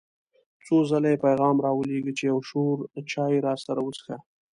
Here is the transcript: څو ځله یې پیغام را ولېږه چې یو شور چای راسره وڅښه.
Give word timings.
څو 0.65 0.75
ځله 0.89 1.07
یې 1.11 1.21
پیغام 1.25 1.55
را 1.65 1.71
ولېږه 1.75 2.11
چې 2.17 2.23
یو 2.31 2.39
شور 2.49 2.77
چای 3.11 3.35
راسره 3.47 3.79
وڅښه. 3.83 4.17